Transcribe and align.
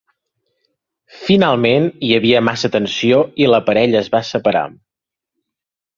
Finalment, 1.27 1.85
hi 2.07 2.09
havia 2.17 2.41
massa 2.47 2.73
tensió 2.79 3.23
i 3.45 3.51
la 3.55 3.63
parella 3.71 4.01
es 4.03 4.13
va 4.17 4.27
separar. 4.35 4.65